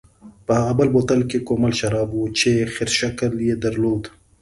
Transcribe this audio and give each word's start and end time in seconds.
په 0.45 0.51
هغه 0.59 0.73
بل 0.79 0.87
بوتل 0.93 1.21
کې 1.29 1.45
کومل 1.47 1.73
شراب 1.79 2.09
و 2.13 2.23
چې 2.39 2.51
خرس 2.73 2.93
شکل 3.01 3.31
یې 3.47 3.55
درلود. 3.63 4.03